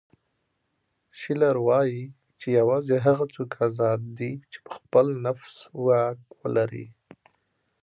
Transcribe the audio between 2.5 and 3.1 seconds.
یوازې